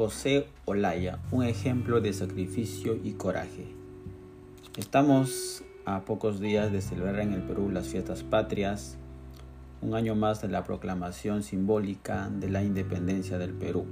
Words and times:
José 0.00 0.46
Olaya, 0.64 1.18
un 1.30 1.44
ejemplo 1.44 2.00
de 2.00 2.14
sacrificio 2.14 2.98
y 3.04 3.12
coraje. 3.12 3.66
Estamos 4.78 5.62
a 5.84 6.06
pocos 6.06 6.40
días 6.40 6.72
de 6.72 6.80
celebrar 6.80 7.20
en 7.20 7.34
el 7.34 7.42
Perú 7.42 7.68
las 7.68 7.88
fiestas 7.88 8.22
patrias, 8.22 8.96
un 9.82 9.94
año 9.94 10.14
más 10.14 10.40
de 10.40 10.48
la 10.48 10.64
proclamación 10.64 11.42
simbólica 11.42 12.30
de 12.30 12.48
la 12.48 12.62
independencia 12.62 13.36
del 13.36 13.52
Perú. 13.52 13.84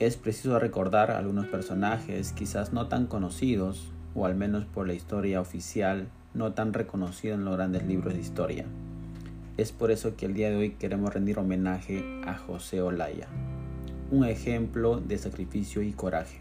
Es 0.00 0.16
preciso 0.16 0.58
recordar 0.58 1.12
algunos 1.12 1.46
personajes 1.46 2.32
quizás 2.32 2.72
no 2.72 2.88
tan 2.88 3.06
conocidos, 3.06 3.86
o 4.16 4.26
al 4.26 4.34
menos 4.34 4.64
por 4.64 4.88
la 4.88 4.94
historia 4.94 5.40
oficial, 5.40 6.08
no 6.34 6.54
tan 6.54 6.72
reconocidos 6.72 7.38
en 7.38 7.44
los 7.44 7.54
grandes 7.54 7.86
libros 7.86 8.14
de 8.14 8.20
historia. 8.20 8.66
Es 9.56 9.70
por 9.70 9.92
eso 9.92 10.16
que 10.16 10.26
el 10.26 10.34
día 10.34 10.50
de 10.50 10.56
hoy 10.56 10.70
queremos 10.70 11.14
rendir 11.14 11.38
homenaje 11.38 12.04
a 12.26 12.36
José 12.36 12.82
Olaya, 12.82 13.28
un 14.10 14.24
ejemplo 14.24 15.00
de 15.00 15.18
sacrificio 15.18 15.82
y 15.82 15.92
coraje. 15.92 16.40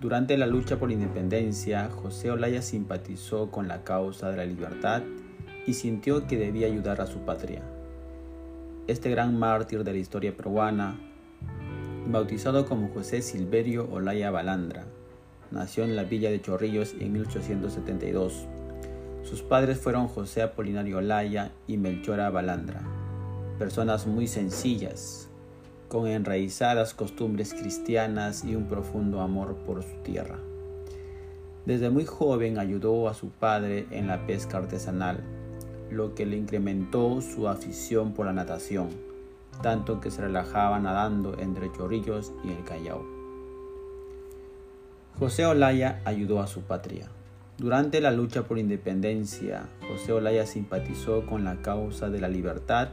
Durante 0.00 0.36
la 0.36 0.46
lucha 0.46 0.78
por 0.78 0.88
la 0.88 0.94
independencia, 0.94 1.90
José 1.90 2.30
Olaya 2.30 2.62
simpatizó 2.62 3.50
con 3.50 3.68
la 3.68 3.82
causa 3.84 4.30
de 4.30 4.36
la 4.36 4.44
libertad 4.44 5.02
y 5.66 5.74
sintió 5.74 6.26
que 6.26 6.38
debía 6.38 6.66
ayudar 6.66 7.00
a 7.00 7.06
su 7.06 7.20
patria. 7.20 7.62
Este 8.86 9.10
gran 9.10 9.38
mártir 9.38 9.84
de 9.84 9.92
la 9.92 9.98
historia 9.98 10.36
peruana, 10.36 10.98
bautizado 12.06 12.66
como 12.66 12.88
José 12.88 13.22
Silverio 13.22 13.88
Olaya 13.90 14.30
Balandra, 14.30 14.84
nació 15.50 15.84
en 15.84 15.96
la 15.96 16.04
villa 16.04 16.30
de 16.30 16.40
Chorrillos 16.40 16.94
en 16.98 17.12
1872 17.12 18.46
sus 19.28 19.42
padres 19.42 19.78
fueron 19.78 20.08
José 20.08 20.40
Apolinario 20.40 20.98
Olaya 20.98 21.52
y 21.66 21.76
Melchora 21.76 22.30
Balandra, 22.30 22.80
personas 23.58 24.06
muy 24.06 24.26
sencillas, 24.26 25.27
con 25.88 26.06
enraizadas 26.06 26.94
costumbres 26.94 27.54
cristianas 27.54 28.44
y 28.44 28.54
un 28.54 28.66
profundo 28.66 29.20
amor 29.20 29.56
por 29.66 29.82
su 29.82 29.96
tierra. 30.02 30.38
Desde 31.66 31.90
muy 31.90 32.04
joven 32.04 32.58
ayudó 32.58 33.08
a 33.08 33.14
su 33.14 33.30
padre 33.30 33.86
en 33.90 34.06
la 34.06 34.26
pesca 34.26 34.58
artesanal, 34.58 35.20
lo 35.90 36.14
que 36.14 36.26
le 36.26 36.36
incrementó 36.36 37.20
su 37.20 37.48
afición 37.48 38.14
por 38.14 38.26
la 38.26 38.32
natación, 38.32 38.88
tanto 39.62 40.00
que 40.00 40.10
se 40.10 40.22
relajaba 40.22 40.78
nadando 40.78 41.38
entre 41.38 41.72
Chorrillos 41.72 42.32
y 42.44 42.52
el 42.52 42.64
Callao. 42.64 43.04
José 45.18 45.46
Olaya 45.46 46.00
ayudó 46.04 46.40
a 46.40 46.46
su 46.46 46.62
patria. 46.62 47.08
Durante 47.56 48.00
la 48.00 48.12
lucha 48.12 48.44
por 48.44 48.56
independencia, 48.58 49.68
José 49.88 50.12
Olaya 50.12 50.46
simpatizó 50.46 51.26
con 51.26 51.42
la 51.42 51.60
causa 51.60 52.08
de 52.08 52.20
la 52.20 52.28
libertad 52.28 52.90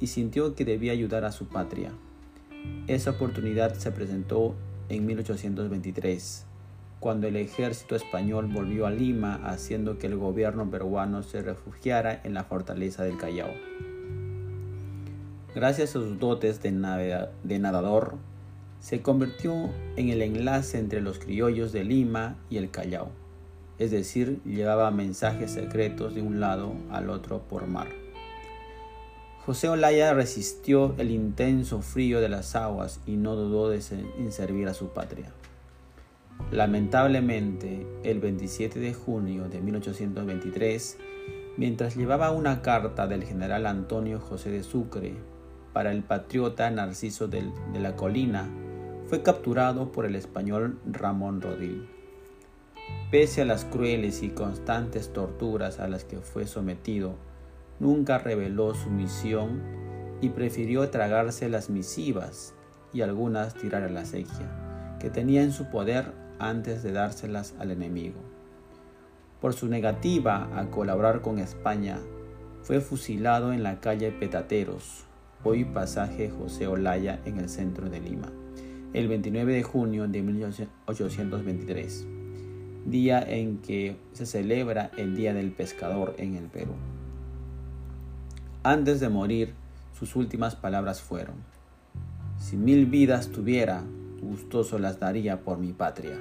y 0.00 0.06
sintió 0.06 0.54
que 0.54 0.64
debía 0.64 0.92
ayudar 0.92 1.24
a 1.26 1.32
su 1.32 1.46
patria. 1.48 1.92
Esa 2.86 3.10
oportunidad 3.10 3.74
se 3.74 3.90
presentó 3.92 4.54
en 4.88 5.06
1823, 5.06 6.44
cuando 7.00 7.26
el 7.26 7.36
ejército 7.36 7.96
español 7.96 8.46
volvió 8.46 8.86
a 8.86 8.90
Lima 8.90 9.40
haciendo 9.44 9.98
que 9.98 10.06
el 10.06 10.16
gobierno 10.16 10.70
peruano 10.70 11.22
se 11.22 11.42
refugiara 11.42 12.20
en 12.24 12.34
la 12.34 12.44
fortaleza 12.44 13.04
del 13.04 13.18
Callao. 13.18 13.50
Gracias 15.54 15.90
a 15.90 15.92
sus 15.94 16.18
dotes 16.18 16.62
de, 16.62 16.72
nadador, 17.58 18.16
se 18.80 19.02
convirtió 19.02 19.70
en 19.96 20.10
el 20.10 20.22
enlace 20.22 20.78
entre 20.78 21.00
los 21.00 21.18
criollos 21.18 21.72
de 21.72 21.84
Lima 21.84 22.36
y 22.50 22.58
el 22.58 22.70
Callao 22.70 23.10
es 23.78 23.90
decir, 23.90 24.40
llevaba 24.44 24.90
mensajes 24.90 25.50
secretos 25.50 26.14
de 26.14 26.22
un 26.22 26.40
lado 26.40 26.72
al 26.90 27.10
otro 27.10 27.42
por 27.42 27.66
mar. 27.66 27.88
José 29.46 29.68
Olaya 29.68 30.12
resistió 30.12 30.96
el 30.98 31.12
intenso 31.12 31.80
frío 31.80 32.20
de 32.20 32.28
las 32.28 32.56
aguas 32.56 32.98
y 33.06 33.12
no 33.12 33.36
dudó 33.36 33.72
en 33.72 34.32
servir 34.32 34.66
a 34.66 34.74
su 34.74 34.88
patria. 34.88 35.30
Lamentablemente, 36.50 37.86
el 38.02 38.18
27 38.18 38.80
de 38.80 38.92
junio 38.92 39.48
de 39.48 39.60
1823, 39.60 40.98
mientras 41.56 41.94
llevaba 41.94 42.32
una 42.32 42.60
carta 42.60 43.06
del 43.06 43.22
general 43.22 43.66
Antonio 43.66 44.18
José 44.18 44.50
de 44.50 44.64
Sucre 44.64 45.14
para 45.72 45.92
el 45.92 46.02
patriota 46.02 46.68
Narciso 46.72 47.28
de 47.28 47.44
la 47.78 47.94
Colina, 47.94 48.50
fue 49.08 49.22
capturado 49.22 49.92
por 49.92 50.06
el 50.06 50.16
español 50.16 50.80
Ramón 50.90 51.40
Rodil. 51.40 51.88
Pese 53.12 53.42
a 53.42 53.44
las 53.44 53.64
crueles 53.64 54.24
y 54.24 54.30
constantes 54.30 55.12
torturas 55.12 55.78
a 55.78 55.86
las 55.86 56.02
que 56.02 56.18
fue 56.18 56.48
sometido, 56.48 57.14
nunca 57.78 58.18
reveló 58.18 58.74
su 58.74 58.90
misión 58.90 59.62
y 60.20 60.30
prefirió 60.30 60.88
tragarse 60.90 61.48
las 61.48 61.70
misivas 61.70 62.54
y 62.92 63.02
algunas 63.02 63.54
tirar 63.54 63.82
a 63.82 63.90
la 63.90 64.04
sequía, 64.04 64.96
que 65.00 65.10
tenía 65.10 65.42
en 65.42 65.52
su 65.52 65.70
poder 65.70 66.12
antes 66.38 66.82
de 66.82 66.92
dárselas 66.92 67.54
al 67.58 67.70
enemigo. 67.70 68.20
Por 69.40 69.52
su 69.52 69.68
negativa 69.68 70.48
a 70.58 70.66
colaborar 70.70 71.20
con 71.20 71.38
España, 71.38 71.98
fue 72.62 72.80
fusilado 72.80 73.52
en 73.52 73.62
la 73.62 73.80
calle 73.80 74.10
Petateros, 74.10 75.04
hoy 75.44 75.64
pasaje 75.64 76.30
José 76.30 76.66
Olaya 76.66 77.20
en 77.24 77.38
el 77.38 77.48
centro 77.48 77.88
de 77.88 78.00
Lima, 78.00 78.32
el 78.92 79.08
29 79.08 79.52
de 79.52 79.62
junio 79.62 80.08
de 80.08 80.22
1823 80.22 82.06
día 82.86 83.20
en 83.20 83.58
que 83.58 83.96
se 84.12 84.26
celebra 84.26 84.90
el 84.96 85.16
Día 85.16 85.34
del 85.34 85.50
Pescador 85.50 86.14
en 86.18 86.36
el 86.36 86.44
Perú. 86.44 86.74
Antes 88.66 88.98
de 88.98 89.08
morir, 89.08 89.54
sus 89.96 90.16
últimas 90.16 90.56
palabras 90.56 91.00
fueron, 91.00 91.36
si 92.36 92.56
mil 92.56 92.86
vidas 92.86 93.28
tuviera, 93.28 93.84
gustoso 94.20 94.80
las 94.80 94.98
daría 94.98 95.42
por 95.42 95.58
mi 95.58 95.72
patria. 95.72 96.18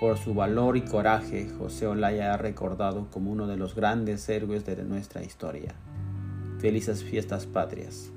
Por 0.00 0.18
su 0.18 0.34
valor 0.34 0.76
y 0.76 0.80
coraje, 0.80 1.48
José 1.56 1.86
Olaya 1.86 2.34
ha 2.34 2.38
recordado 2.38 3.06
como 3.12 3.30
uno 3.30 3.46
de 3.46 3.56
los 3.56 3.76
grandes 3.76 4.28
héroes 4.28 4.66
de 4.66 4.82
nuestra 4.82 5.22
historia. 5.22 5.76
Felices 6.58 7.04
fiestas 7.04 7.46
patrias. 7.46 8.10